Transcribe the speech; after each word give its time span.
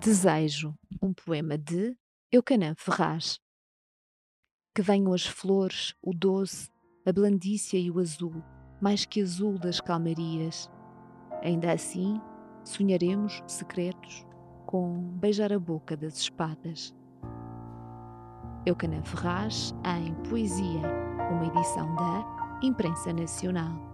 Desejo 0.00 0.74
um 1.02 1.12
poema 1.12 1.58
de 1.58 1.96
Eucanã 2.30 2.72
Ferraz. 2.76 3.40
Que 4.72 4.80
venham 4.80 5.12
as 5.12 5.26
flores, 5.26 5.92
o 6.00 6.14
doce, 6.14 6.70
a 7.04 7.12
blandícia 7.12 7.76
e 7.76 7.90
o 7.90 7.98
azul, 7.98 8.40
mais 8.80 9.04
que 9.04 9.20
azul 9.20 9.58
das 9.58 9.80
calmarias. 9.80 10.70
Ainda 11.42 11.72
assim, 11.72 12.20
sonharemos 12.64 13.42
secretos 13.48 14.24
com 14.66 15.18
beijar 15.18 15.52
a 15.52 15.58
boca 15.58 15.96
das 15.96 16.16
espadas. 16.16 16.94
Eucanã 18.64 19.02
Ferraz 19.02 19.74
em 19.84 20.14
Poesia, 20.30 20.82
uma 21.28 21.46
edição 21.46 21.92
da 21.96 22.58
Imprensa 22.62 23.12
Nacional. 23.12 23.87